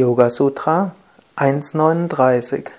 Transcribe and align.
Yoga 0.00 0.30
Sutra 0.30 0.92
1.39 1.36 2.70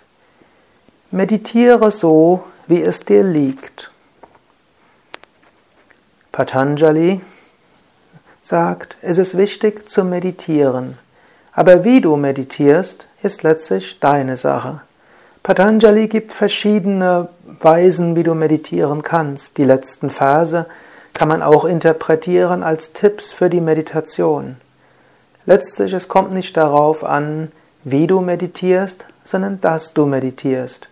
Meditiere 1.12 1.92
so, 1.92 2.44
wie 2.66 2.82
es 2.82 3.02
dir 3.02 3.22
liegt. 3.22 3.92
Patanjali 6.32 7.22
sagt, 8.42 8.98
es 9.02 9.20
ist 9.20 9.38
wichtig 9.38 9.88
zu 9.88 10.04
meditieren, 10.04 10.98
aber 11.54 11.84
wie 11.84 12.02
du 12.02 12.16
meditierst, 12.16 13.08
ist 13.22 13.44
letztlich 13.44 14.00
deine 14.00 14.36
Sache. 14.36 14.82
Patanjali 15.44 16.08
gibt 16.08 16.34
verschiedene 16.34 17.30
Weisen, 17.60 18.16
wie 18.16 18.24
du 18.24 18.34
meditieren 18.34 19.04
kannst. 19.04 19.60
Die 19.60 19.66
letzten 19.66 20.10
Verse 20.10 20.66
kann 21.14 21.28
man 21.28 21.44
auch 21.44 21.66
interpretieren 21.66 22.64
als 22.64 22.94
Tipps 22.94 23.32
für 23.32 23.52
die 23.52 23.62
Meditation. 23.62 24.58
Letztlich, 25.46 25.94
es 25.94 26.08
kommt 26.08 26.34
nicht 26.34 26.56
darauf 26.56 27.04
an, 27.04 27.52
wie 27.84 28.08
du 28.08 28.22
meditierst, 28.22 29.06
sondern 29.24 29.60
dass 29.62 29.94
du 29.94 30.06
meditierst 30.06 30.88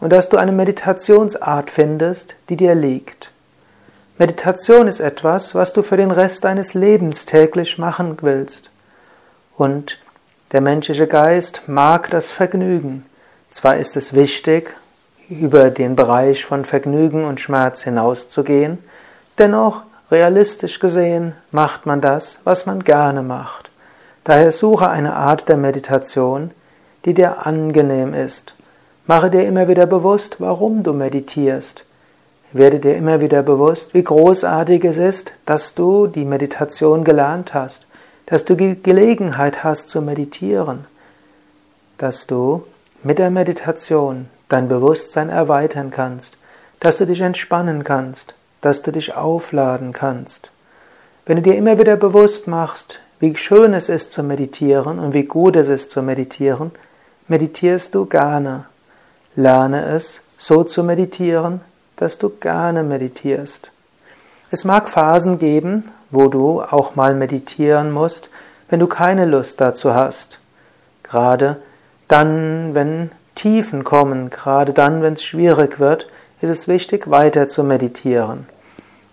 und 0.00 0.10
dass 0.10 0.28
du 0.28 0.36
eine 0.36 0.52
Meditationsart 0.52 1.70
findest, 1.70 2.34
die 2.48 2.56
dir 2.56 2.74
liegt. 2.74 3.30
Meditation 4.18 4.88
ist 4.88 5.00
etwas, 5.00 5.54
was 5.54 5.72
du 5.72 5.82
für 5.82 5.96
den 5.96 6.10
Rest 6.10 6.44
deines 6.44 6.74
Lebens 6.74 7.26
täglich 7.26 7.78
machen 7.78 8.18
willst. 8.20 8.70
Und 9.56 9.98
der 10.52 10.60
menschliche 10.60 11.06
Geist 11.06 11.62
mag 11.66 12.10
das 12.10 12.30
Vergnügen. 12.30 13.06
Zwar 13.50 13.76
ist 13.76 13.96
es 13.96 14.14
wichtig, 14.14 14.74
über 15.28 15.70
den 15.70 15.96
Bereich 15.96 16.44
von 16.44 16.64
Vergnügen 16.64 17.24
und 17.24 17.40
Schmerz 17.40 17.82
hinauszugehen, 17.82 18.78
dennoch 19.38 19.82
realistisch 20.10 20.80
gesehen 20.80 21.34
macht 21.52 21.86
man 21.86 22.00
das, 22.00 22.40
was 22.44 22.66
man 22.66 22.82
gerne 22.82 23.22
macht. 23.22 23.69
Daher 24.30 24.52
suche 24.52 24.88
eine 24.88 25.14
Art 25.14 25.48
der 25.48 25.56
Meditation, 25.56 26.52
die 27.04 27.14
dir 27.14 27.48
angenehm 27.48 28.14
ist. 28.14 28.54
Mache 29.08 29.28
dir 29.28 29.44
immer 29.44 29.66
wieder 29.66 29.86
bewusst, 29.86 30.36
warum 30.38 30.84
du 30.84 30.92
meditierst. 30.92 31.84
Werde 32.52 32.78
dir 32.78 32.94
immer 32.94 33.20
wieder 33.20 33.42
bewusst, 33.42 33.92
wie 33.92 34.04
großartig 34.04 34.84
es 34.84 34.98
ist, 34.98 35.32
dass 35.46 35.74
du 35.74 36.06
die 36.06 36.24
Meditation 36.24 37.02
gelernt 37.02 37.54
hast, 37.54 37.88
dass 38.26 38.44
du 38.44 38.54
die 38.54 38.80
Gelegenheit 38.80 39.64
hast 39.64 39.88
zu 39.88 40.00
meditieren, 40.00 40.86
dass 41.98 42.28
du 42.28 42.62
mit 43.02 43.18
der 43.18 43.32
Meditation 43.32 44.28
dein 44.48 44.68
Bewusstsein 44.68 45.28
erweitern 45.28 45.90
kannst, 45.90 46.36
dass 46.78 46.98
du 46.98 47.06
dich 47.06 47.20
entspannen 47.20 47.82
kannst, 47.82 48.36
dass 48.60 48.82
du 48.82 48.92
dich 48.92 49.12
aufladen 49.16 49.92
kannst. 49.92 50.52
Wenn 51.26 51.34
du 51.34 51.42
dir 51.42 51.56
immer 51.56 51.80
wieder 51.80 51.96
bewusst 51.96 52.46
machst, 52.46 53.00
wie 53.20 53.36
schön 53.36 53.74
es 53.74 53.88
ist 53.88 54.12
zu 54.12 54.22
meditieren 54.22 54.98
und 54.98 55.12
wie 55.12 55.24
gut 55.24 55.54
es 55.54 55.68
ist 55.68 55.90
zu 55.90 56.02
meditieren, 56.02 56.72
meditierst 57.28 57.94
du 57.94 58.06
gerne. 58.06 58.64
Lerne 59.36 59.84
es, 59.84 60.22
so 60.38 60.64
zu 60.64 60.82
meditieren, 60.82 61.60
dass 61.96 62.18
du 62.18 62.30
gerne 62.30 62.82
meditierst. 62.82 63.70
Es 64.50 64.64
mag 64.64 64.88
Phasen 64.88 65.38
geben, 65.38 65.84
wo 66.10 66.28
du 66.28 66.60
auch 66.62 66.96
mal 66.96 67.14
meditieren 67.14 67.92
musst, 67.92 68.30
wenn 68.68 68.80
du 68.80 68.86
keine 68.86 69.26
Lust 69.26 69.60
dazu 69.60 69.94
hast. 69.94 70.40
Gerade 71.02 71.58
dann, 72.08 72.74
wenn 72.74 73.10
Tiefen 73.34 73.84
kommen, 73.84 74.30
gerade 74.30 74.72
dann, 74.72 75.02
wenn 75.02 75.14
es 75.14 75.22
schwierig 75.22 75.78
wird, 75.78 76.08
ist 76.40 76.48
es 76.50 76.68
wichtig, 76.68 77.10
weiter 77.10 77.48
zu 77.48 77.62
meditieren. 77.62 78.46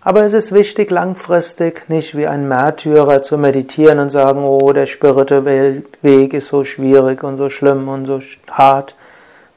Aber 0.08 0.24
es 0.24 0.32
ist 0.32 0.52
wichtig, 0.52 0.90
langfristig 0.90 1.90
nicht 1.90 2.16
wie 2.16 2.26
ein 2.26 2.48
Märtyrer 2.48 3.22
zu 3.22 3.36
meditieren 3.36 3.98
und 3.98 4.08
sagen, 4.08 4.42
oh, 4.42 4.72
der 4.72 4.86
spirituelle 4.86 5.82
Weg 6.00 6.32
ist 6.32 6.48
so 6.48 6.64
schwierig 6.64 7.22
und 7.22 7.36
so 7.36 7.50
schlimm 7.50 7.90
und 7.90 8.06
so 8.06 8.18
hart, 8.50 8.96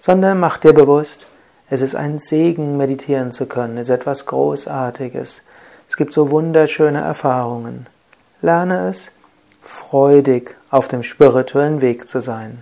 sondern 0.02 0.42
mach 0.42 0.58
dir 0.58 0.74
bewusst, 0.74 1.26
es 1.70 1.80
ist 1.80 1.96
ein 1.96 2.20
Segen, 2.20 2.76
meditieren 2.76 3.32
zu 3.32 3.45
können, 3.45 3.78
es 3.78 3.88
ist 3.88 3.95
etwas 3.95 4.26
Großartiges. 4.26 5.42
Es 5.88 5.95
gibt 5.95 6.11
so 6.11 6.32
wunderschöne 6.32 7.00
Erfahrungen. 7.00 7.88
Lerne 8.42 8.90
es, 8.90 9.10
freudig 9.61 10.58
auf 10.70 10.90
dem 10.90 11.04
spirituellen 11.04 11.80
Weg 11.80 12.10
zu 12.10 12.20
sein. 12.20 12.61